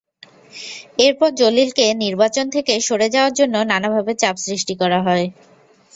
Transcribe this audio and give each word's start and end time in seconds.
এরপর 0.99 1.29
জলিলকে 1.41 1.85
নির্বাচন 2.03 2.45
থেকে 2.55 2.73
সরে 2.87 3.07
যাওয়ার 3.13 3.33
জন্য 3.39 3.55
নানাভাবে 3.71 4.11
চাপ 4.21 4.35
সৃষ্টি 4.45 4.73
করা 4.81 4.99
হয়। 5.07 5.25